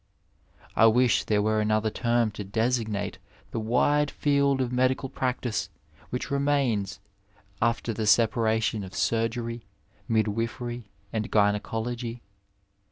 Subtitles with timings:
[0.75, 3.19] I wish there were another term to designate
[3.51, 5.69] the wide field of medical practice
[6.09, 6.99] which remains
[7.61, 9.61] after the separation of snrgery,
[10.09, 12.21] midwifery, and gynaecology.